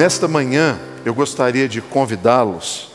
[0.00, 2.88] Nesta manhã, eu gostaria de convidá-los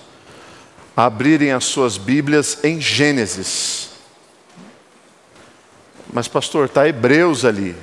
[0.98, 3.90] a abrirem as suas Bíblias em Gênesis.
[6.12, 7.76] Mas, pastor, está Hebreus ali.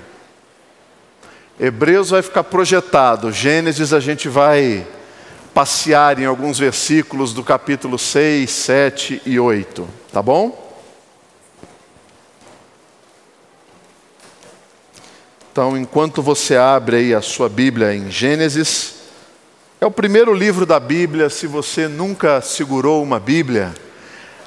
[1.60, 4.84] Hebreus vai ficar projetado, Gênesis a gente vai
[5.54, 10.76] passear em alguns versículos do capítulo 6, 7 e 8, tá bom?
[15.52, 19.01] Então, enquanto você abre aí a sua Bíblia em Gênesis,
[19.82, 23.74] é o primeiro livro da Bíblia, se você nunca segurou uma Bíblia,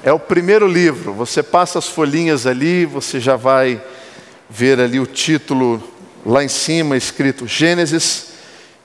[0.01, 1.11] é o primeiro livro.
[1.11, 3.83] Você passa as folhinhas ali, você já vai
[4.49, 5.83] ver ali o título
[6.25, 8.27] lá em cima escrito Gênesis,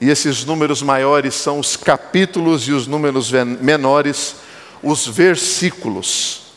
[0.01, 4.35] e esses números maiores são os capítulos e os números menores,
[4.83, 6.47] os versículos.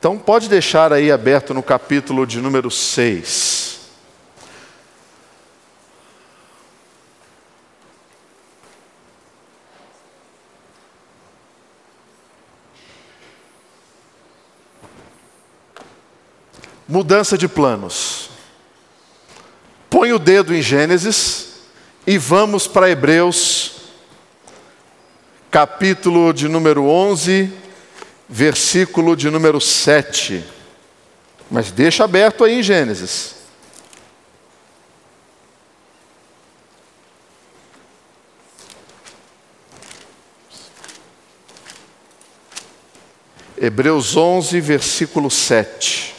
[0.00, 3.67] Então pode deixar aí aberto no capítulo de número 6.
[16.88, 18.30] Mudança de planos.
[19.90, 21.48] Põe o dedo em Gênesis
[22.06, 23.72] e vamos para Hebreus,
[25.50, 27.52] capítulo de número 11,
[28.26, 30.42] versículo de número 7.
[31.50, 33.34] Mas deixa aberto aí em Gênesis.
[43.60, 46.17] Hebreus 11, versículo 7.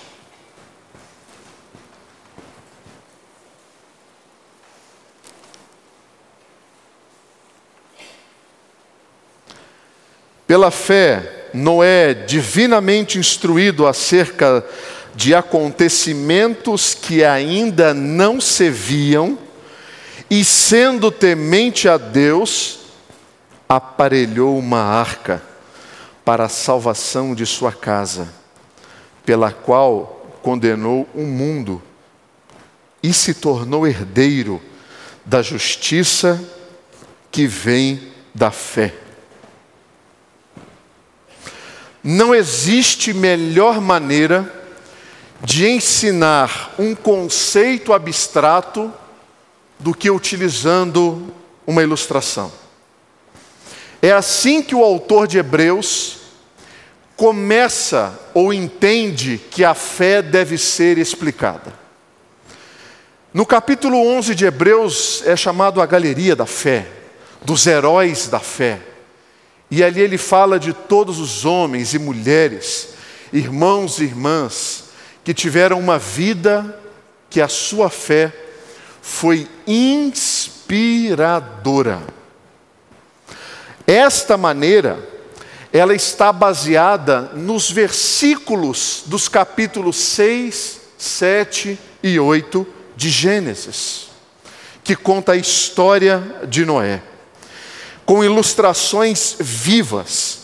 [10.50, 14.66] Pela fé, Noé, divinamente instruído acerca
[15.14, 19.38] de acontecimentos que ainda não se viam,
[20.28, 22.80] e sendo temente a Deus,
[23.70, 25.40] aparelhou uma arca
[26.26, 28.28] para a salvação de sua casa,
[29.24, 31.80] pela qual condenou o mundo
[33.04, 34.60] e se tornou herdeiro
[35.24, 36.44] da justiça
[37.32, 38.02] que vem
[38.34, 39.09] da fé.
[42.04, 44.52] Não existe melhor maneira
[45.42, 48.92] de ensinar um conceito abstrato
[49.78, 51.34] do que utilizando
[51.66, 52.52] uma ilustração.
[54.02, 56.18] É assim que o autor de Hebreus
[57.16, 61.74] começa ou entende que a fé deve ser explicada.
[63.34, 66.88] No capítulo 11 de Hebreus é chamado a galeria da fé,
[67.44, 68.80] dos heróis da fé.
[69.72, 72.96] E ali ele fala de todos os homens e mulheres,
[73.32, 74.86] irmãos e irmãs,
[75.24, 76.76] que tiveram uma vida
[77.30, 78.34] que a sua fé
[79.02, 80.60] foi inspiradora.
[83.86, 85.08] Esta maneira,
[85.72, 92.66] ela está baseada nos versículos dos capítulos 6, 7 e 8
[92.96, 94.08] de Gênesis,
[94.84, 97.04] que conta a história de Noé
[98.10, 100.40] com ilustrações vivas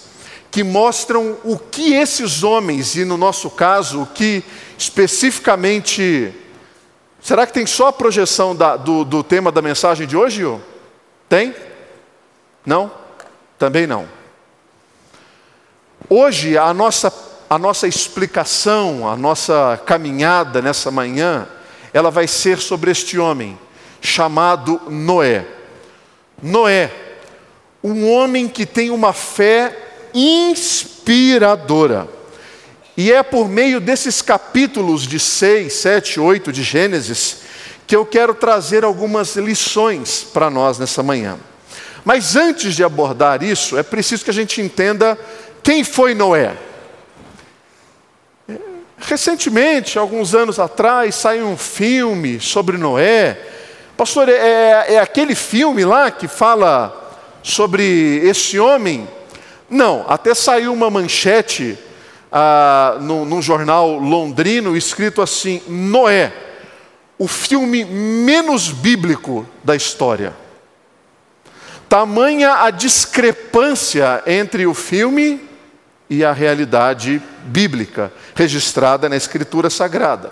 [0.51, 4.43] que mostram o que esses homens, e no nosso caso, o que
[4.77, 6.31] especificamente.
[7.19, 10.41] Será que tem só a projeção da, do, do tema da mensagem de hoje?
[10.41, 10.61] Ju?
[11.27, 11.55] Tem?
[12.63, 12.91] Não?
[13.57, 14.07] Também não.
[16.07, 17.11] Hoje, a nossa,
[17.49, 21.47] a nossa explicação, a nossa caminhada nessa manhã,
[21.91, 23.57] ela vai ser sobre este homem
[24.01, 25.47] chamado Noé.
[26.43, 27.04] Noé
[27.91, 29.77] um homem que tem uma fé
[30.11, 32.07] inspiradora.
[32.97, 37.37] E é por meio desses capítulos de 6, 7, 8 de Gênesis
[37.85, 41.37] que eu quero trazer algumas lições para nós nessa manhã.
[42.03, 45.15] Mas antes de abordar isso, é preciso que a gente entenda
[45.61, 46.55] quem foi Noé.
[48.97, 53.39] Recentemente, alguns anos atrás, saiu um filme sobre Noé.
[53.95, 57.04] Pastor, é, é aquele filme lá que fala
[57.45, 59.07] sobre esse homem?
[59.69, 61.77] Não, até saiu uma manchete
[62.31, 66.33] ah, num, num jornal londrino escrito assim: Noé,
[67.19, 70.35] o filme menos bíblico da história.
[71.87, 75.39] Tamanha a discrepância entre o filme
[76.09, 80.31] e a realidade bíblica registrada na Escritura Sagrada.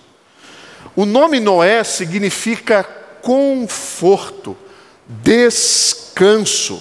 [0.95, 2.85] O nome Noé significa
[3.21, 4.57] conforto,
[5.09, 6.81] descanso.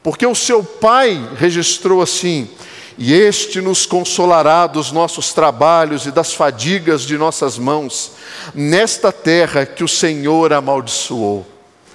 [0.00, 2.48] Porque o seu pai registrou assim:
[2.96, 8.12] e este nos consolará dos nossos trabalhos e das fadigas de nossas mãos,
[8.54, 11.53] nesta terra que o Senhor amaldiçoou,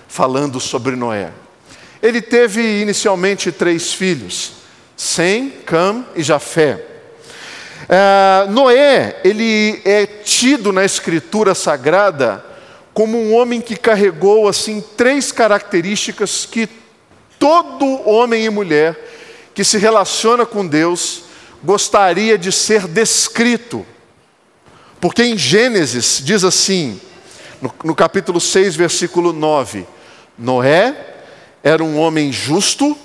[0.09, 1.31] falando sobre Noé.
[2.01, 4.53] Ele teve inicialmente três filhos,
[4.97, 6.83] Sem, Cam e Jafé.
[7.87, 12.43] É, Noé, ele é tido na escritura sagrada
[12.93, 16.67] como um homem que carregou assim três características que
[17.37, 18.97] todo homem e mulher
[19.53, 21.23] que se relaciona com Deus
[21.63, 23.85] gostaria de ser descrito.
[24.99, 26.99] Porque em Gênesis diz assim,
[27.61, 29.85] no, no capítulo 6, versículo 9:
[30.39, 30.95] Noé
[31.61, 32.97] era um homem justo,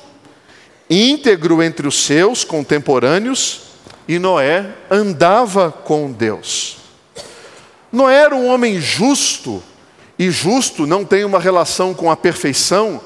[0.88, 3.62] íntegro entre os seus contemporâneos,
[4.06, 6.76] e Noé andava com Deus.
[7.90, 9.62] Noé era um homem justo,
[10.16, 13.00] e justo não tem uma relação com a perfeição,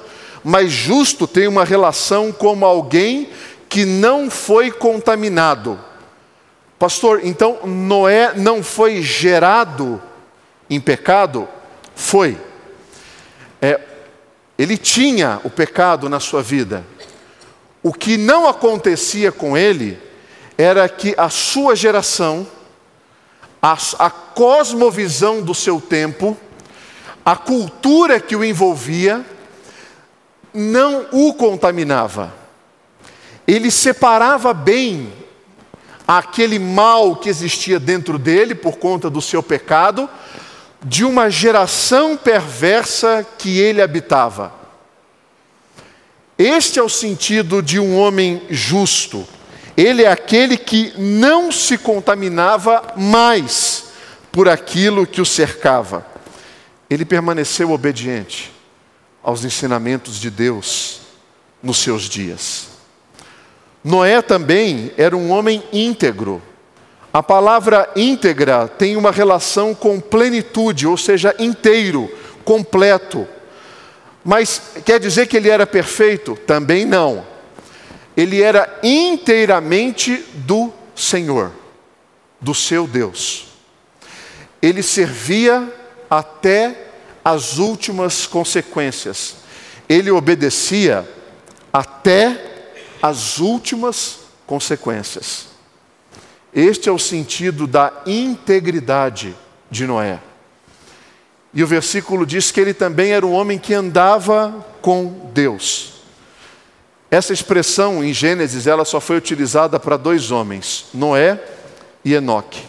[0.45, 3.31] mas justo tem uma relação como alguém
[3.69, 5.79] que não foi contaminado.
[6.79, 10.01] Pastor, então Noé não foi gerado
[10.71, 11.49] em pecado?
[11.95, 12.39] Foi.
[13.61, 13.81] É,
[14.59, 16.85] ele tinha o pecado na sua vida.
[17.81, 19.97] O que não acontecia com ele
[20.59, 22.45] era que a sua geração,
[23.63, 26.37] a, a cosmovisão do seu tempo,
[27.25, 29.25] a cultura que o envolvia,
[30.53, 32.35] não o contaminava.
[33.47, 35.13] Ele separava bem
[36.07, 40.09] aquele mal que existia dentro dele por conta do seu pecado,
[40.83, 44.53] de uma geração perversa que ele habitava.
[46.39, 49.27] Este é o sentido de um homem justo.
[49.77, 53.87] Ele é aquele que não se contaminava mais
[54.31, 56.07] por aquilo que o cercava.
[56.89, 58.53] Ele permaneceu obediente
[59.23, 61.01] aos ensinamentos de Deus
[61.63, 62.69] nos seus dias.
[63.83, 66.43] Noé também era um homem íntegro.
[67.13, 72.11] A palavra íntegra tem uma relação com plenitude, ou seja, inteiro,
[72.45, 73.27] completo.
[74.25, 76.37] Mas quer dizer que ele era perfeito?
[76.47, 77.27] Também não.
[78.17, 81.53] Ele era inteiramente do Senhor,
[82.41, 83.47] do seu Deus.
[84.61, 85.73] Ele servia
[86.11, 86.89] até
[87.25, 89.37] as últimas consequências.
[89.89, 91.09] Ele obedecia
[91.73, 92.45] até
[93.01, 95.48] as últimas consequências.
[96.61, 99.33] Este é o sentido da integridade
[99.71, 100.19] de Noé.
[101.55, 106.03] E o versículo diz que ele também era um homem que andava com Deus.
[107.09, 111.41] Essa expressão em Gênesis, ela só foi utilizada para dois homens, Noé
[112.05, 112.65] e Enoque.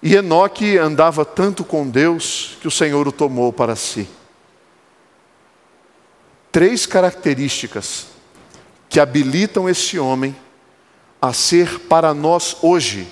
[0.00, 4.08] E Enoque andava tanto com Deus que o Senhor o tomou para si.
[6.52, 8.06] Três características
[8.88, 10.36] que habilitam esse homem
[11.20, 13.06] a ser para nós hoje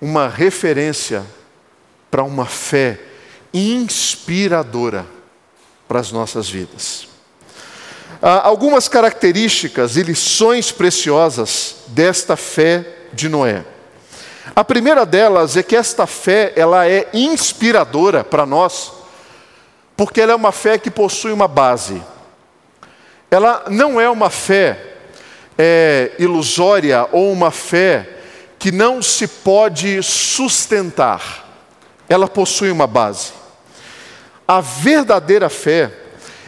[0.00, 1.24] uma referência
[2.10, 3.00] para uma fé
[3.52, 5.06] inspiradora
[5.86, 7.08] para as nossas vidas.
[8.20, 13.64] Algumas características e lições preciosas desta fé de Noé.
[14.56, 18.92] A primeira delas é que esta fé ela é inspiradora para nós,
[19.96, 22.02] porque ela é uma fé que possui uma base.
[23.30, 24.97] Ela não é uma fé
[25.58, 28.08] é, ilusória ou uma fé
[28.58, 31.46] que não se pode sustentar.
[32.08, 33.32] Ela possui uma base.
[34.46, 35.92] A verdadeira fé,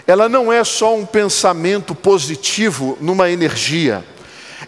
[0.07, 4.05] ela não é só um pensamento positivo numa energia.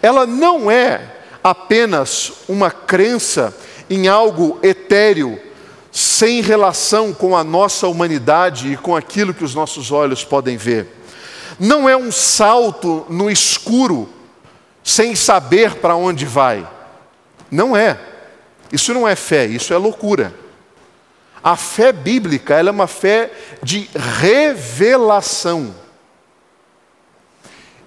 [0.02, 1.00] Ela não é
[1.42, 3.56] apenas uma crença
[3.88, 5.40] em algo etéreo,
[5.90, 10.86] sem relação com a nossa humanidade e com aquilo que os nossos olhos podem ver.
[11.58, 14.08] Não é um salto no escuro,
[14.82, 16.68] sem saber para onde vai.
[17.50, 17.98] Não é.
[18.72, 20.34] Isso não é fé, isso é loucura.
[21.42, 23.30] A fé bíblica ela é uma fé
[23.62, 23.88] de
[24.20, 25.74] revelação.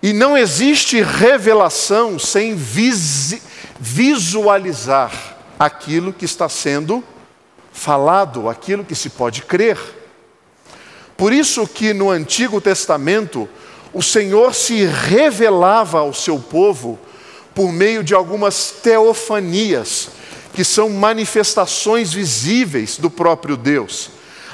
[0.02, 3.42] E não existe revelação sem vis
[3.80, 7.04] visualizar aquilo que está sendo
[7.72, 9.78] falado, aquilo que se pode crer.
[11.18, 13.50] Por isso que no Antigo Testamento
[13.96, 17.00] o Senhor se revelava ao seu povo
[17.56, 20.10] por meio de algumas teofanias,
[20.54, 24.10] que são manifestações visíveis do próprio Deus.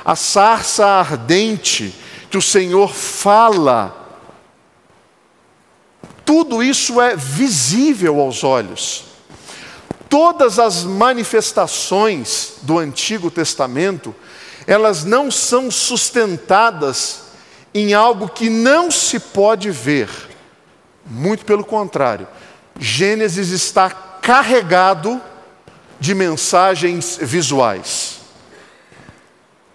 [0.05, 1.91] A sarça ardente
[2.29, 3.97] que o Senhor fala
[6.23, 9.05] tudo isso é visível aos olhos.
[10.07, 14.13] Todas as manifestações do Antigo Testamento,
[14.67, 17.20] elas não são sustentadas
[17.73, 20.09] em algo que não se pode ver.
[21.05, 22.27] Muito pelo contrário,
[22.79, 25.21] Gênesis está carregado
[25.99, 28.19] de mensagens visuais.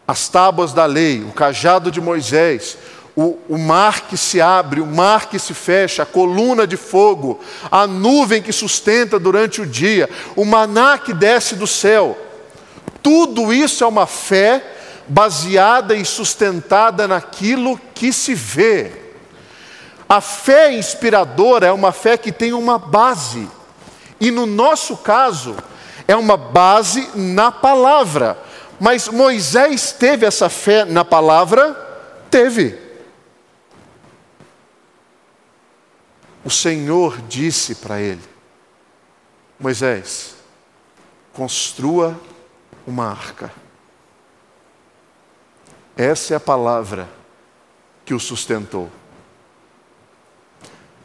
[0.07, 2.79] As tábuas da lei, o cajado de Moisés,
[3.17, 7.41] o, o, mar que se abre, o mar que se fecha, a coluna de fogo,
[7.71, 12.17] a nuvem que sustenta durante o dia, o maná que desce do céu.
[13.03, 14.76] Tudo isso é uma fé
[15.09, 18.93] baseada e sustentada naquilo que se vê.
[20.09, 23.49] A fé inspiradora é uma fé que tem uma base,
[24.21, 25.57] e no nosso caso,
[26.07, 28.39] é uma base na palavra.
[28.79, 31.75] Mas Moisés teve essa fé na palavra?
[32.31, 32.79] Teve.
[36.45, 38.23] O Senhor disse para ele:
[39.59, 40.37] Moisés,
[41.33, 42.19] construa
[42.87, 43.51] uma arca.
[45.97, 47.09] Essa é a palavra
[48.05, 48.91] que o sustentou.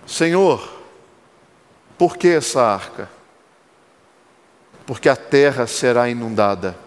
[0.06, 0.70] Senhor,
[1.98, 3.10] por que essa arca?
[4.86, 6.78] Porque a terra será inundada,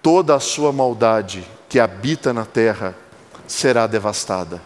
[0.00, 2.94] toda a sua maldade que habita na terra
[3.46, 4.62] será devastada.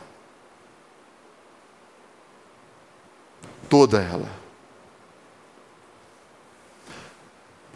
[3.68, 4.28] Toda ela.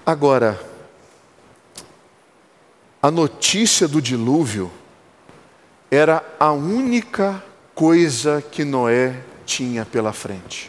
[0.04, 0.75] Agora,
[3.06, 4.68] a notícia do dilúvio
[5.88, 7.40] era a única
[7.72, 10.68] coisa que Noé tinha pela frente.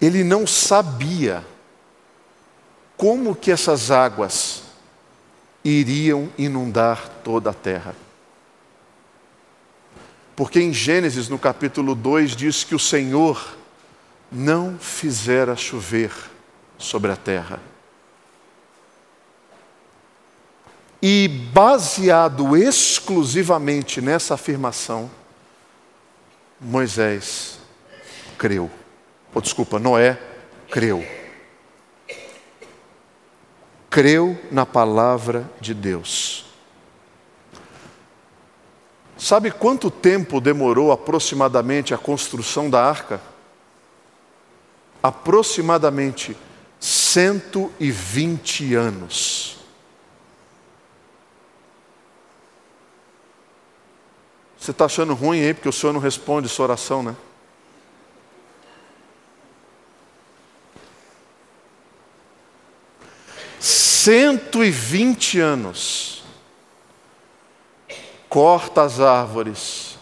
[0.00, 1.44] Ele não sabia
[2.96, 4.62] como que essas águas
[5.62, 7.94] iriam inundar toda a terra.
[10.34, 13.58] Porque em Gênesis, no capítulo 2, diz que o Senhor
[14.32, 16.14] não fizera chover
[16.78, 17.73] sobre a terra.
[21.06, 25.10] E baseado exclusivamente nessa afirmação,
[26.58, 27.58] Moisés
[28.38, 28.70] creu.
[29.34, 30.18] Ou desculpa, Noé
[30.70, 31.06] creu.
[33.90, 36.46] Creu na palavra de Deus.
[39.18, 43.20] Sabe quanto tempo demorou aproximadamente a construção da arca?
[45.02, 46.34] Aproximadamente
[46.80, 49.63] 120 anos.
[54.64, 57.14] Você está achando ruim aí porque o Senhor não responde sua oração, né?
[63.60, 66.24] Cento e vinte anos.
[68.26, 69.98] Corta as árvores,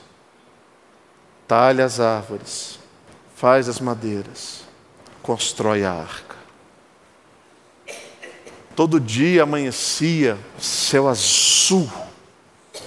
[1.49, 2.79] talha as árvores,
[3.35, 4.61] faz as madeiras,
[5.25, 6.37] constrói a arca.
[8.77, 11.91] Todo dia amanhecia céu azul,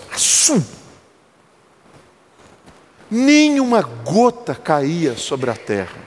[0.09, 0.63] azul
[3.15, 6.03] nenhuma gota caía sobre a terra.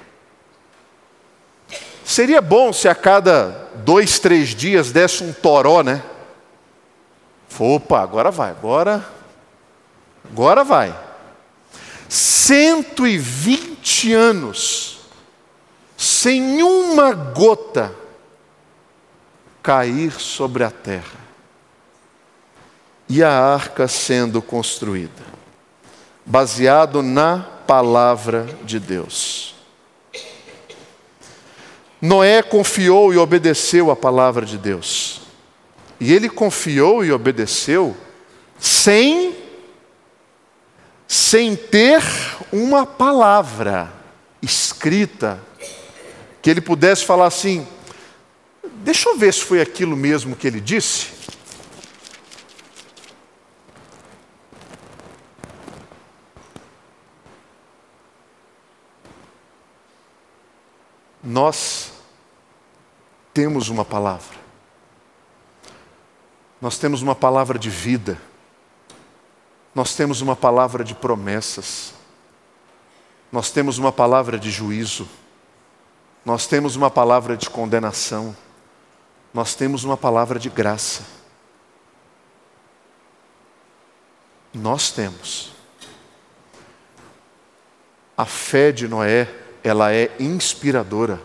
[2.04, 6.02] Seria bom se a cada dois, três dias desse um toró, né?
[7.58, 9.02] Opa, agora vai, agora,
[10.30, 10.94] agora vai.
[12.08, 15.00] 120 anos,
[15.96, 17.92] sem uma gota
[19.62, 21.18] cair sobre a terra,
[23.08, 25.37] e a arca sendo construída
[26.28, 29.54] baseado na palavra de Deus.
[32.00, 35.22] Noé confiou e obedeceu a palavra de Deus.
[35.98, 37.96] E ele confiou e obedeceu
[38.58, 39.36] sem
[41.08, 42.02] sem ter
[42.52, 43.90] uma palavra
[44.42, 45.40] escrita
[46.42, 47.66] que ele pudesse falar assim:
[48.84, 51.17] Deixa eu ver se foi aquilo mesmo que ele disse.
[61.22, 61.92] Nós
[63.34, 64.36] temos uma palavra.
[66.60, 68.18] Nós temos uma palavra de vida.
[69.74, 71.94] Nós temos uma palavra de promessas.
[73.30, 75.08] Nós temos uma palavra de juízo.
[76.24, 78.36] Nós temos uma palavra de condenação.
[79.32, 81.02] Nós temos uma palavra de graça.
[84.52, 85.52] Nós temos.
[88.16, 91.20] A fé de Noé ela é inspiradora,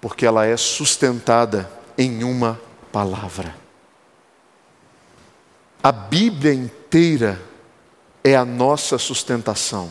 [0.00, 2.60] porque ela é sustentada em uma
[2.92, 3.54] palavra.
[5.82, 7.40] A Bíblia inteira
[8.22, 9.90] é a nossa sustentação.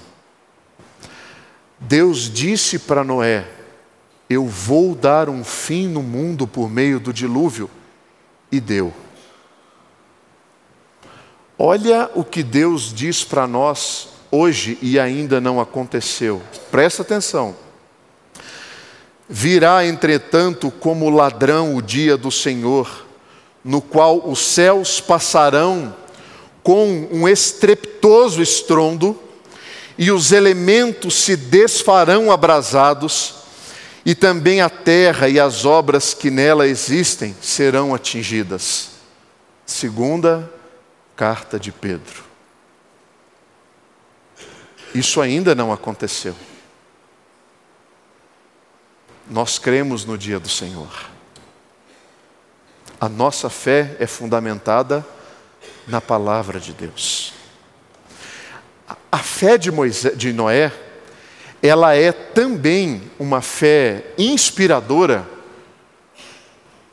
[1.79, 3.49] Deus disse para Noé:
[4.29, 7.69] Eu vou dar um fim no mundo por meio do dilúvio,
[8.51, 8.93] e deu.
[11.57, 16.41] Olha o que Deus diz para nós hoje e ainda não aconteceu.
[16.71, 17.55] Presta atenção.
[19.27, 23.05] Virá, entretanto, como ladrão o dia do Senhor,
[23.63, 25.95] no qual os céus passarão
[26.63, 29.17] com um estrepitoso estrondo,
[29.97, 33.35] e os elementos se desfarão abrasados,
[34.05, 38.91] e também a terra e as obras que nela existem serão atingidas.
[39.65, 40.49] Segunda
[41.15, 42.28] carta de Pedro.
[44.93, 46.35] Isso ainda não aconteceu.
[49.29, 51.09] Nós cremos no dia do Senhor.
[52.99, 55.05] A nossa fé é fundamentada
[55.87, 57.33] na palavra de Deus.
[59.11, 60.71] A fé de, Moisés, de Noé,
[61.61, 65.27] ela é também uma fé inspiradora,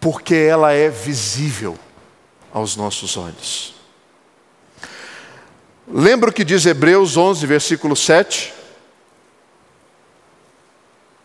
[0.00, 1.79] porque ela é visível
[2.53, 3.75] aos nossos olhos.
[5.88, 8.52] Lembra o que diz Hebreus 11, versículo 7?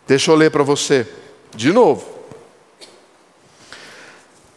[0.08, 1.08] Deixa eu ler para você,
[1.56, 2.08] de novo.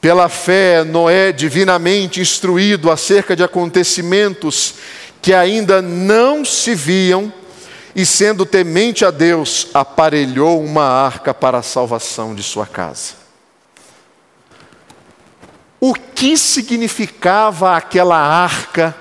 [0.00, 4.75] Pela fé, Noé, divinamente instruído acerca de acontecimentos
[5.23, 7.32] que ainda não se viam,
[7.96, 13.14] e sendo temente a Deus, aparelhou uma arca para a salvação de sua casa.
[15.80, 18.94] O que significava aquela arca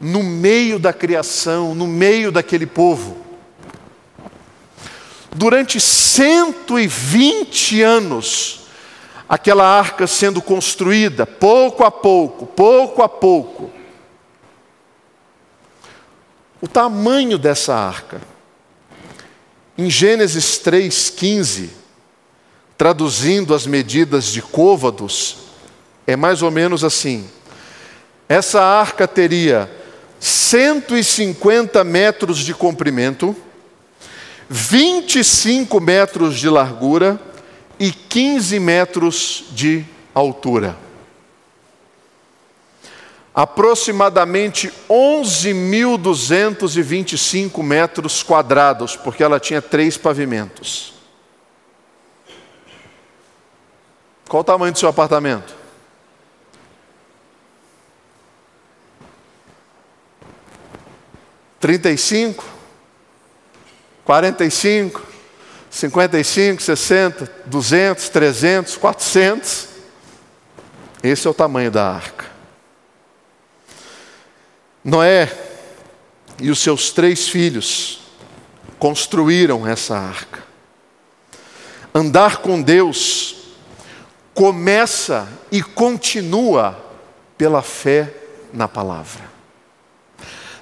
[0.00, 3.18] no meio da criação, no meio daquele povo.
[5.32, 8.62] Durante 120 anos,
[9.28, 13.70] aquela arca sendo construída, pouco a pouco, pouco a pouco.
[16.62, 18.20] O tamanho dessa arca.
[19.78, 21.68] Em Gênesis 3,15,
[22.76, 25.36] traduzindo as medidas de côvados,
[26.06, 27.30] é mais ou menos assim:
[28.28, 29.79] essa arca teria
[30.20, 33.34] 150 metros de comprimento,
[34.48, 37.18] 25 metros de largura
[37.78, 40.76] e 15 metros de altura.
[43.34, 50.92] Aproximadamente 11.225 metros quadrados, porque ela tinha três pavimentos.
[54.28, 55.59] Qual o tamanho do seu apartamento?
[61.60, 62.44] 35,
[64.04, 65.06] 45,
[65.70, 69.68] 55, 60, 200, 300, 400.
[71.02, 72.26] Esse é o tamanho da arca.
[74.82, 75.30] Noé
[76.40, 78.00] e os seus três filhos
[78.78, 80.42] construíram essa arca.
[81.94, 83.36] Andar com Deus
[84.32, 86.82] começa e continua
[87.36, 88.14] pela fé
[88.52, 89.29] na palavra.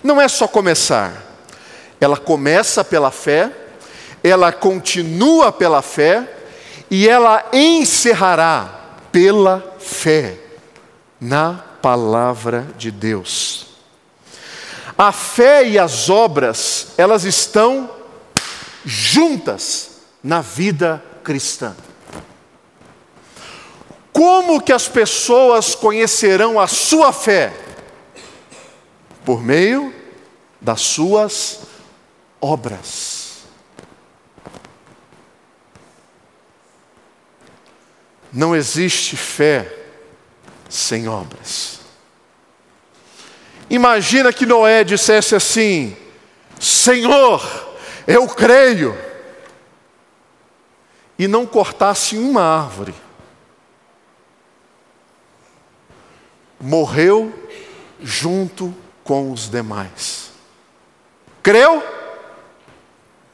[0.02, 1.12] Não é só começar,
[2.00, 3.50] ela começa pela fé,
[4.22, 6.28] ela continua pela fé
[6.90, 8.78] e ela encerrará
[9.10, 10.38] pela fé
[11.20, 13.66] na palavra de Deus.
[14.96, 17.90] A fé e as obras, elas estão
[18.84, 19.90] juntas
[20.22, 21.76] na vida cristã.
[24.12, 27.52] Como que as pessoas conhecerão a sua fé?
[29.28, 29.94] Por meio
[30.58, 31.60] das suas
[32.40, 33.42] obras.
[38.32, 39.70] Não existe fé
[40.66, 41.80] sem obras.
[43.68, 45.94] Imagina que Noé dissesse assim:
[46.58, 48.96] Senhor, eu creio,
[51.18, 52.94] e não cortasse uma árvore.
[56.58, 57.30] Morreu
[58.00, 58.74] junto
[59.08, 60.28] com os demais.
[61.42, 61.82] Creu,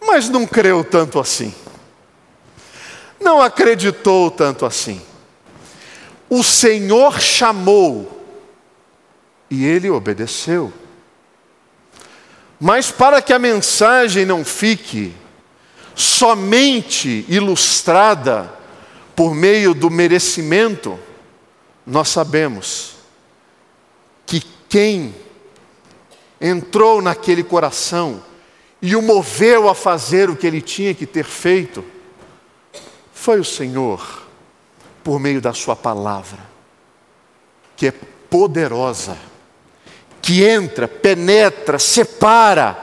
[0.01, 1.53] mas não creu tanto assim.
[3.21, 5.03] Não acreditou tanto assim.
[6.31, 8.25] O Senhor chamou
[9.51, 10.73] e ele obedeceu.
[12.61, 15.13] Mas para que a mensagem não fique
[15.97, 18.49] somente ilustrada
[19.17, 21.01] por meio do merecimento,
[21.85, 22.93] nós sabemos
[24.25, 25.24] que quem
[26.45, 28.23] entrou naquele coração
[28.83, 31.83] e o moveu a fazer o que ele tinha que ter feito,
[33.15, 34.27] foi o Senhor,
[35.03, 36.41] por meio da Sua palavra,
[37.75, 37.95] que é
[38.29, 39.17] poderosa,
[40.21, 42.77] que entra, penetra, separa,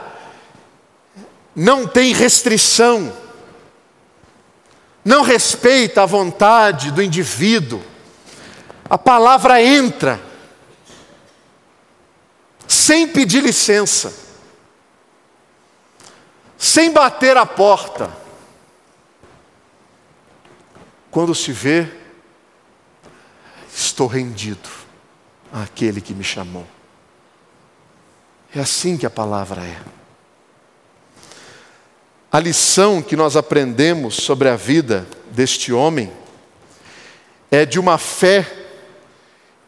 [1.56, 3.14] não tem restrição,
[5.06, 7.80] não respeita a vontade do indivíduo,
[8.90, 10.31] a palavra entra
[12.72, 14.14] sem pedir licença,
[16.58, 18.10] sem bater a porta.
[21.12, 21.86] Quando se vê,
[23.76, 24.70] estou rendido
[25.52, 26.66] àquele que me chamou.
[28.56, 29.82] É assim que a palavra é.
[32.32, 36.10] A lição que nós aprendemos sobre a vida deste homem
[37.52, 38.50] é de uma fé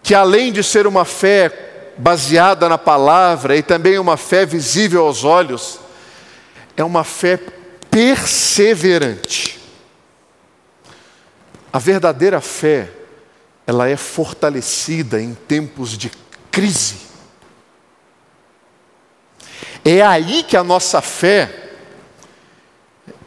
[0.01, 5.23] que, além de ser uma fé baseada na palavra e também uma fé visível aos
[5.23, 5.79] olhos,
[6.75, 7.37] é uma fé
[7.89, 9.59] perseverante.
[11.71, 12.89] A verdadeira fé,
[13.65, 16.11] ela é fortalecida em tempos de
[16.51, 16.97] crise.
[19.85, 21.71] É aí que a nossa fé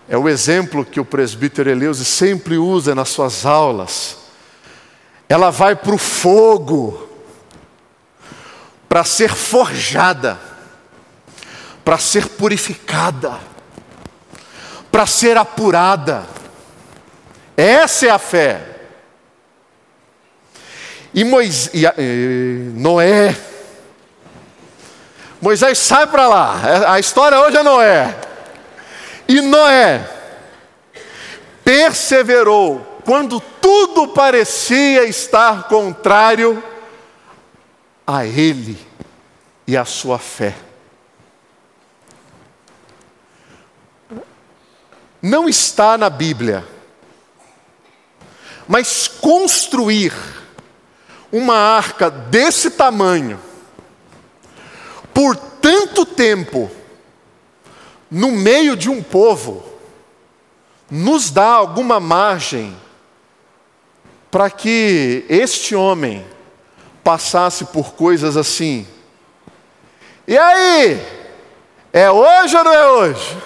[0.09, 4.17] é o exemplo que o presbítero Eleuze sempre usa nas suas aulas.
[5.29, 7.06] Ela vai para o fogo
[8.88, 10.38] para ser forjada,
[11.85, 13.38] para ser purificada,
[14.90, 16.25] para ser apurada.
[17.57, 18.61] Essa é a fé.
[21.12, 23.35] E, Moisés, e Noé,
[25.40, 26.61] Moisés sai para lá.
[26.88, 28.14] A história hoje é Noé.
[29.29, 30.07] E Noé
[31.64, 36.62] perseverou quando tudo parecia estar contrário
[38.07, 38.79] a ele
[39.66, 40.55] e a sua fé.
[45.21, 46.64] Não está na Bíblia,
[48.69, 50.12] mas construir
[51.33, 53.40] uma arca desse tamanho,
[55.12, 56.71] por tanto tempo,
[58.09, 59.64] no meio de um povo,
[60.88, 62.77] nos dá alguma margem
[64.31, 66.25] para que este homem
[67.07, 68.85] passasse por coisas assim.
[70.27, 71.01] E aí?
[71.92, 73.37] É hoje ou não é hoje?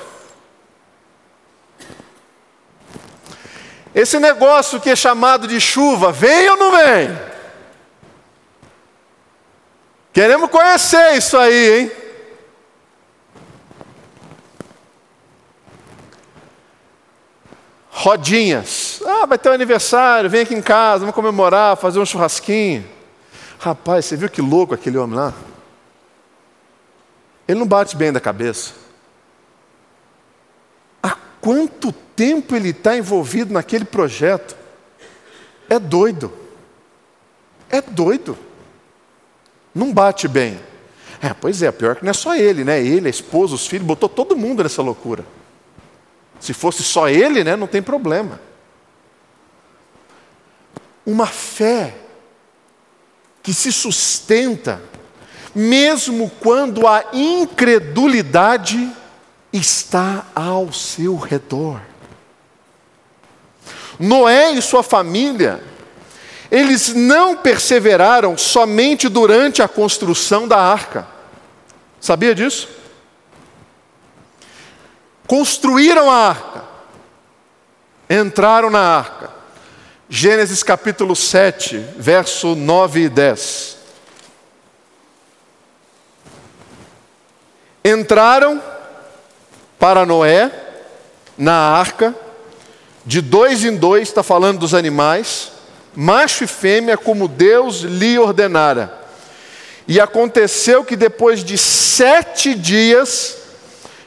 [3.95, 7.19] Esse negócio que é chamado de chuva, vem ou não vem?
[10.11, 11.93] Queremos conhecer isso aí, hein?
[17.91, 19.03] rodinhas.
[19.05, 23.00] Ah, vai ter um aniversário, vem aqui em casa, vamos comemorar, fazer um churrasquinho.
[23.61, 25.35] Rapaz, você viu que louco aquele homem lá?
[27.47, 28.73] Ele não bate bem da cabeça.
[31.03, 34.57] Há quanto tempo ele está envolvido naquele projeto?
[35.69, 36.33] É doido.
[37.69, 38.39] É doido.
[39.75, 40.59] Não bate bem.
[41.21, 42.83] É, pois é, pior que não é só ele, né?
[42.83, 45.23] Ele, a esposa, os filhos, botou todo mundo nessa loucura.
[46.41, 48.41] Se fosse só ele, né, não tem problema.
[51.05, 51.95] Uma fé
[53.43, 54.81] que se sustenta,
[55.55, 58.91] mesmo quando a incredulidade
[59.53, 61.81] está ao seu redor.
[63.99, 65.63] Noé e sua família,
[66.51, 71.07] eles não perseveraram somente durante a construção da arca.
[72.01, 72.81] Sabia disso?
[75.31, 76.65] construíram a arca,
[78.11, 79.31] entraram na arca.
[80.13, 83.77] Gênesis capítulo 7, verso 9 e 10.
[87.85, 88.61] Entraram
[89.79, 90.51] para Noé
[91.39, 92.13] na arca,
[93.07, 95.53] de dois em dois, está falando dos animais,
[95.95, 98.93] macho e fêmea, como Deus lhe ordenara.
[99.87, 103.37] E aconteceu que depois de sete dias,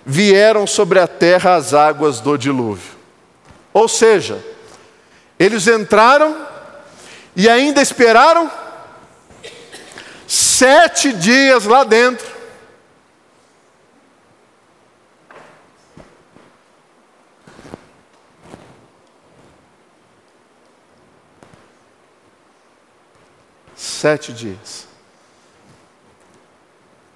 [0.05, 2.91] vieram sobre a terra as águas do dilúvio.
[3.73, 4.37] Ou seja,
[5.43, 6.47] eles entraram
[7.36, 8.49] e ainda esperaram
[10.25, 12.32] sete dias lá dentro.
[23.75, 24.88] Sete dias.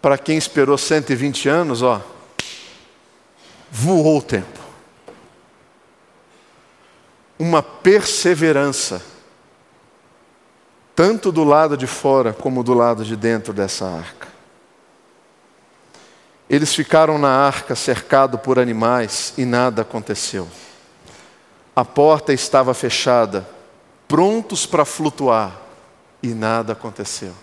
[0.02, 2.02] Para quem esperou 120 anos, ó
[3.72, 4.67] voou o tempo.
[7.40, 9.02] Uma perseverança,
[10.96, 14.28] tanto do lado de fora como do lado de dentro dessa arca.
[16.50, 20.48] Eles ficaram na arca cercado por animais e nada aconteceu.
[21.76, 23.48] A porta estava fechada,
[24.08, 25.62] prontos para flutuar,
[26.24, 27.34] e nada aconteceu.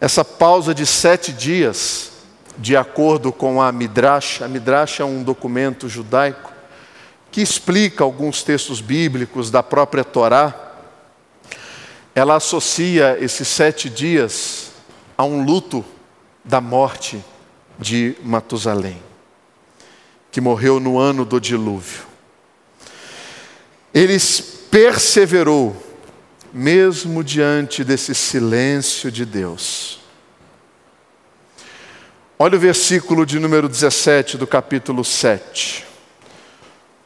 [0.00, 2.10] Essa pausa de sete dias
[2.58, 4.42] de acordo com a Midrash.
[4.42, 6.51] A Midrash é um documento judaico
[7.32, 10.74] que explica alguns textos bíblicos da própria Torá.
[12.14, 14.70] Ela associa esses sete dias
[15.16, 15.82] a um luto
[16.44, 17.24] da morte
[17.78, 19.02] de Matusalém,
[20.30, 22.02] que morreu no ano do dilúvio.
[23.94, 24.18] Ele
[24.70, 25.74] perseverou,
[26.52, 30.00] mesmo diante desse silêncio de Deus.
[32.38, 35.91] Olha o versículo de número 17 do capítulo 7.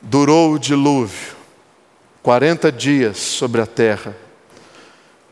[0.09, 1.35] Durou o dilúvio,
[2.23, 4.17] 40 dias sobre a terra.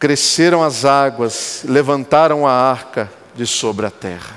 [0.01, 4.37] Cresceram as águas, levantaram a arca de sobre a terra.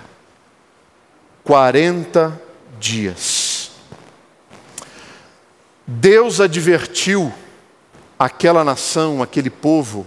[1.43, 2.39] 40
[2.79, 3.71] dias.
[5.87, 7.33] Deus advertiu
[8.19, 10.05] aquela nação, aquele povo,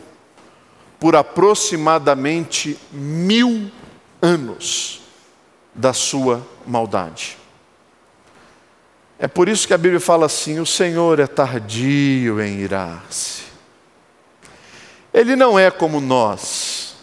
[1.00, 3.68] por aproximadamente mil
[4.22, 5.02] anos
[5.74, 7.39] da sua maldade.
[9.22, 13.42] É por isso que a Bíblia fala assim: o Senhor é tardio em irar-se.
[15.12, 16.94] Ele não é como nós,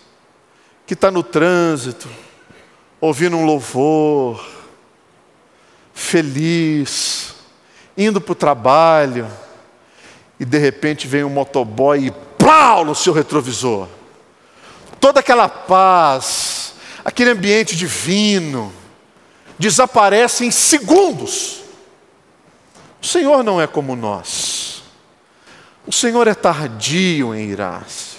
[0.87, 2.09] que está no trânsito,
[2.99, 4.43] ouvindo um louvor,
[5.93, 7.35] feliz,
[7.95, 9.27] indo para o trabalho,
[10.39, 13.87] e de repente vem um motoboy e plau no seu retrovisor.
[14.99, 16.73] Toda aquela paz,
[17.05, 18.73] aquele ambiente divino,
[19.59, 21.66] desaparece em segundos.
[23.01, 24.83] O Senhor não é como nós.
[25.85, 28.17] O Senhor é tardio em irar-se.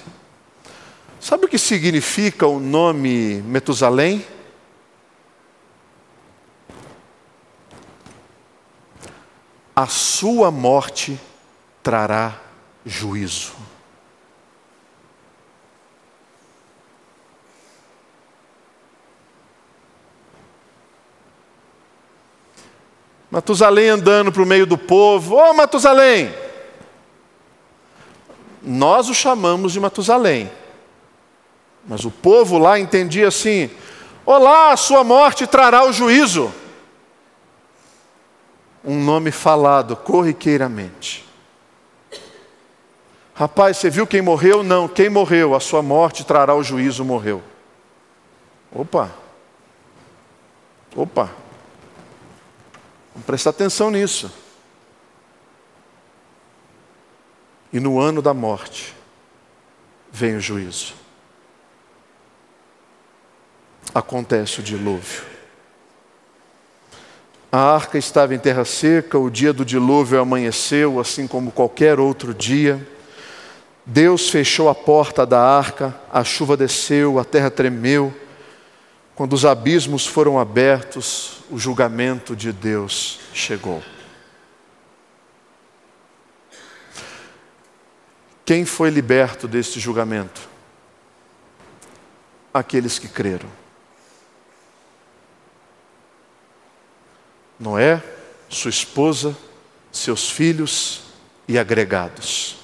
[1.21, 4.25] Sabe o que significa o nome Metusalém?
[9.79, 11.21] a sua morte
[11.85, 12.37] trará
[12.85, 13.53] juízo.
[23.31, 26.35] Matusalém andando para o meio do povo, ô oh, Matusalém!
[28.62, 30.51] Nós o chamamos de Matusalém,
[31.87, 33.71] mas o povo lá entendia assim:
[34.27, 36.53] Olá, a sua morte trará o juízo
[38.88, 41.25] um nome falado corriqueiramente.
[43.35, 44.62] Rapaz, você viu quem morreu?
[44.62, 45.55] Não, quem morreu?
[45.55, 47.43] A sua morte trará o juízo, morreu.
[48.73, 49.11] Opa!
[50.97, 51.31] Opa!
[53.19, 54.31] Vamos prestar atenção nisso.
[57.73, 58.95] E no ano da morte
[60.13, 60.95] vem o juízo.
[63.93, 65.25] Acontece o dilúvio.
[67.51, 72.33] A arca estava em terra seca, o dia do dilúvio amanheceu, assim como qualquer outro
[72.33, 72.87] dia.
[73.85, 78.15] Deus fechou a porta da arca, a chuva desceu, a terra tremeu.
[79.17, 83.83] Quando os abismos foram abertos, o julgamento de Deus chegou.
[88.45, 90.49] Quem foi liberto deste julgamento?
[92.53, 93.51] Aqueles que creram.
[97.59, 98.03] Noé,
[98.49, 99.37] sua esposa,
[99.93, 101.03] seus filhos
[101.47, 102.57] e agregados.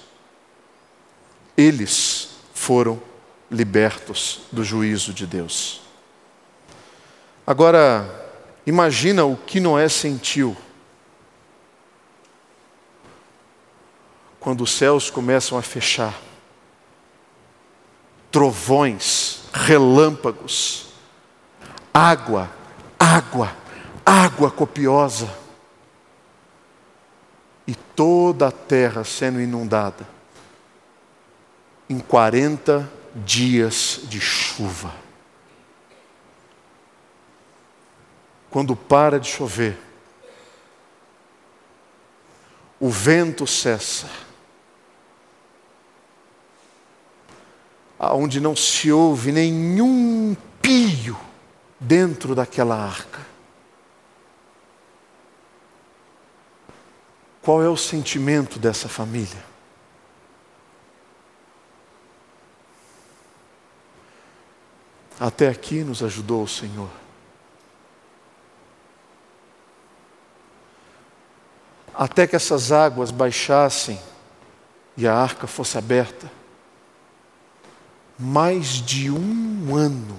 [1.56, 3.02] Eles foram
[3.50, 5.82] libertos do juízo de Deus.
[7.46, 8.23] Agora,
[8.66, 10.56] imagina o que Noé sentiu
[14.40, 16.14] quando os céus começam a fechar
[18.30, 20.88] trovões, relâmpagos,
[21.92, 22.50] água,
[22.98, 23.64] água
[24.04, 25.32] água copiosa
[27.66, 30.06] e toda a terra sendo inundada
[31.88, 34.92] em 40 dias de chuva.
[38.54, 39.76] Quando para de chover,
[42.78, 44.08] o vento cessa,
[47.98, 51.18] aonde não se ouve nenhum pio
[51.80, 53.26] dentro daquela arca.
[57.42, 59.44] Qual é o sentimento dessa família?
[65.18, 67.03] Até aqui nos ajudou o Senhor.
[71.94, 74.00] Até que essas águas baixassem
[74.96, 76.30] e a arca fosse aberta.
[78.18, 80.18] Mais de um ano.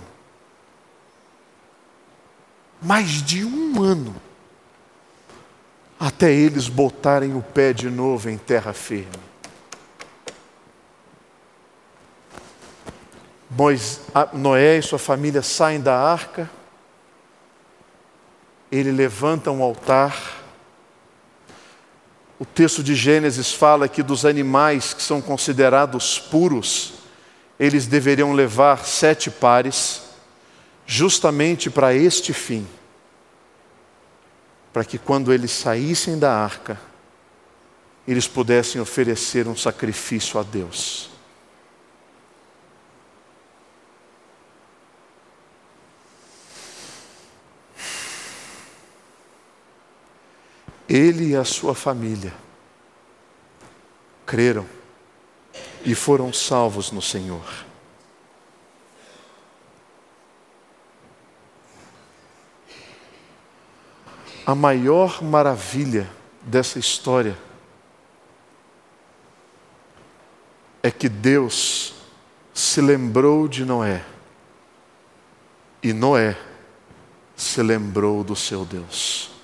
[2.82, 4.16] Mais de um ano
[6.00, 9.10] até eles botarem o pé de novo em terra firme.
[14.34, 16.50] Noé e sua família saem da arca,
[18.72, 20.45] ele levanta um altar.
[22.38, 26.94] O texto de Gênesis fala que dos animais que são considerados puros,
[27.58, 30.02] eles deveriam levar sete pares,
[30.86, 32.68] justamente para este fim,
[34.74, 36.80] para que quando eles saíssem da arca,
[38.06, 41.15] eles pudessem oferecer um sacrifício a Deus.
[50.88, 52.34] Ele e a sua família
[54.26, 54.68] creram
[55.84, 57.66] e foram salvos no Senhor.
[64.46, 66.08] A maior maravilha
[66.42, 67.36] dessa história
[70.84, 71.96] é que Deus
[72.54, 74.06] se lembrou de Noé
[75.82, 76.38] e Noé
[77.36, 79.35] se lembrou do seu Deus.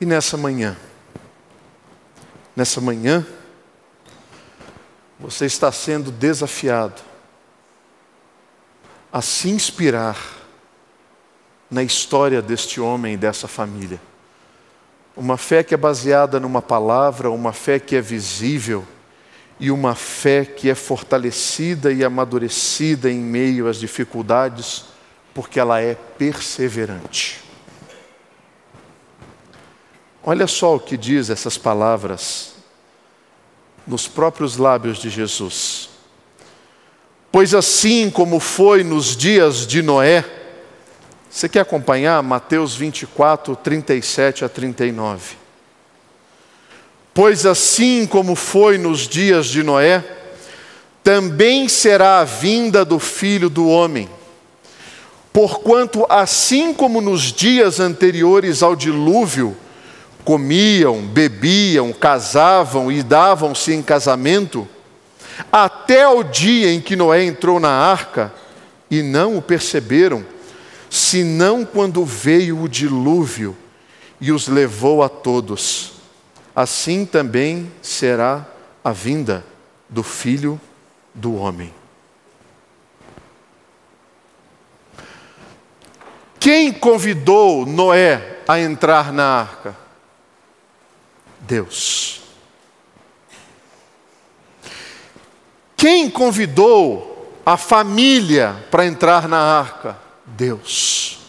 [0.00, 0.76] E nessa manhã,
[2.54, 3.26] nessa manhã,
[5.18, 7.02] você está sendo desafiado
[9.12, 10.16] a se inspirar
[11.68, 14.00] na história deste homem e dessa família.
[15.16, 18.86] Uma fé que é baseada numa palavra, uma fé que é visível
[19.58, 24.84] e uma fé que é fortalecida e amadurecida em meio às dificuldades,
[25.34, 27.47] porque ela é perseverante.
[30.30, 32.52] Olha só o que diz essas palavras
[33.86, 35.88] nos próprios lábios de Jesus.
[37.32, 40.22] Pois assim como foi nos dias de Noé,
[41.30, 45.36] você quer acompanhar Mateus 24, 37 a 39?
[47.14, 50.04] Pois assim como foi nos dias de Noé,
[51.02, 54.06] também será a vinda do filho do homem.
[55.32, 59.56] Porquanto, assim como nos dias anteriores ao dilúvio,
[60.24, 64.68] comiam, bebiam, casavam e davam-se em casamento,
[65.50, 68.32] até o dia em que Noé entrou na arca
[68.90, 70.24] e não o perceberam,
[70.90, 73.56] senão quando veio o dilúvio
[74.20, 75.92] e os levou a todos.
[76.54, 78.46] Assim também será
[78.82, 79.44] a vinda
[79.88, 80.60] do filho
[81.14, 81.72] do homem.
[86.40, 89.87] Quem convidou Noé a entrar na arca?
[91.48, 92.20] Deus.
[95.74, 99.98] Quem convidou a família para entrar na arca?
[100.26, 101.20] Deus.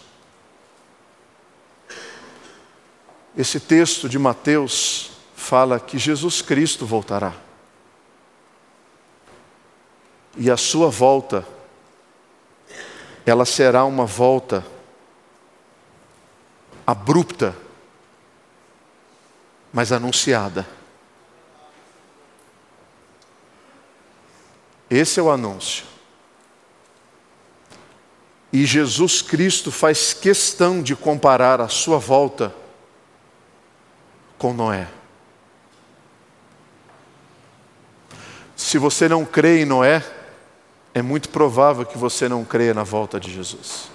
[3.38, 7.34] Esse texto de Mateus fala que Jesus Cristo voltará.
[10.36, 11.48] E a sua volta,
[13.26, 14.66] ela será uma volta
[16.86, 17.56] abrupta,
[19.72, 20.68] mas anunciada.
[24.90, 25.86] Esse é o anúncio.
[28.52, 32.54] E Jesus Cristo faz questão de comparar a sua volta
[34.40, 34.88] com Noé.
[38.56, 40.04] Se você não crê em Noé,
[40.94, 43.90] é muito provável que você não creia na volta de Jesus.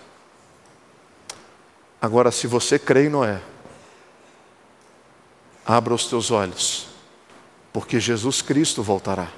[2.01, 3.41] Agora, se você crê em Noé,
[5.65, 6.89] abra os teus olhos,
[7.73, 9.29] porque Jesus Cristo voltará.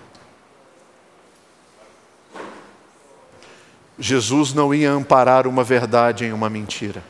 [3.99, 7.03] Jesus não ia amparar uma verdade em uma mentira.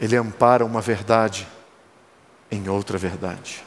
[0.00, 1.46] Ele ampara uma verdade
[2.50, 3.64] em outra verdade.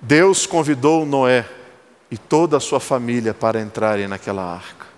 [0.00, 1.48] Deus convidou Noé
[2.10, 4.89] e toda a sua família para entrarem naquela arca.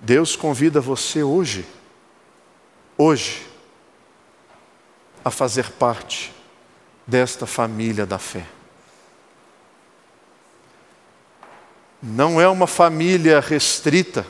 [0.00, 1.66] Deus convida você hoje,
[2.96, 3.46] hoje,
[5.22, 6.32] a fazer parte
[7.06, 8.46] desta família da fé.
[12.02, 14.26] Não é uma família restrita,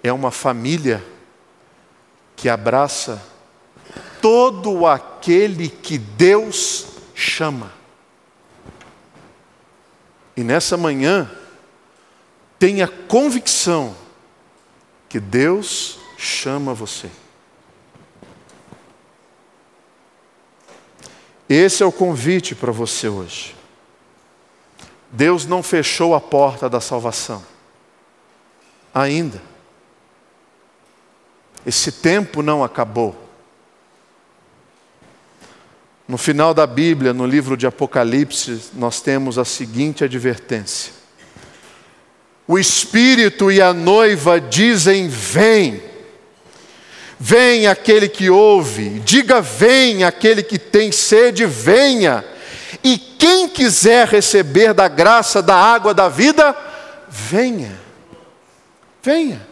[0.00, 1.04] é uma família
[2.36, 3.20] que abraça
[4.20, 6.86] todo aquele que Deus
[7.16, 7.72] chama.
[10.36, 11.28] E nessa manhã,
[12.62, 13.92] tenha convicção
[15.08, 17.10] que Deus chama você.
[21.48, 23.56] Esse é o convite para você hoje.
[25.10, 27.44] Deus não fechou a porta da salvação.
[28.94, 29.42] Ainda.
[31.66, 33.28] Esse tempo não acabou.
[36.06, 41.01] No final da Bíblia, no livro de Apocalipse, nós temos a seguinte advertência:
[42.46, 45.92] O Espírito e a noiva dizem: Vem.
[47.24, 52.24] Vem aquele que ouve, diga: vem aquele que tem sede, venha.
[52.82, 56.52] E quem quiser receber da graça da água da vida,
[57.08, 57.78] venha.
[59.00, 59.46] Venha.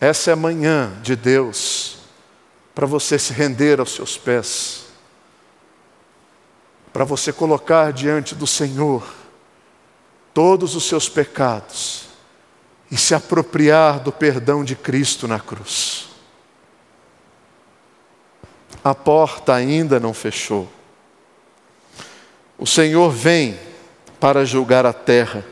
[0.00, 1.98] Essa é a manhã de Deus
[2.74, 4.86] para você se render aos seus pés,
[6.92, 9.23] para você colocar diante do Senhor
[10.34, 12.08] todos os seus pecados
[12.90, 16.08] e se apropriar do perdão de Cristo na cruz.
[18.82, 20.70] A porta ainda não fechou.
[22.58, 23.58] O Senhor vem
[24.20, 25.44] para julgar a terra.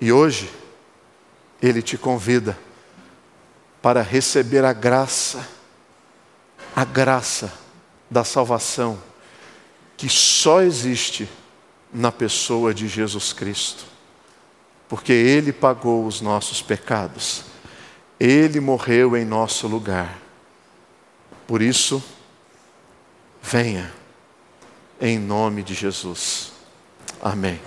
[0.00, 0.50] E hoje,
[1.62, 2.58] Ele te convida
[3.80, 5.46] para receber a graça,
[6.74, 7.52] a graça
[8.10, 9.00] da salvação,
[9.96, 11.28] que só existe
[11.92, 13.96] na pessoa de Jesus Cristo
[14.88, 17.44] porque Ele pagou os nossos pecados,
[18.18, 20.18] Ele morreu em nosso lugar.
[21.46, 22.02] Por isso,
[23.42, 23.92] venha,
[25.00, 26.52] em nome de Jesus.
[27.20, 27.60] Amém.